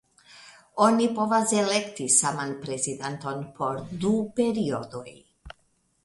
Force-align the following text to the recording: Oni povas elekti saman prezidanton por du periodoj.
Oni 0.83 1.07
povas 1.17 1.51
elekti 1.57 2.07
saman 2.15 2.53
prezidanton 2.63 3.43
por 3.59 3.77
du 4.05 4.15
periodoj. 4.41 5.05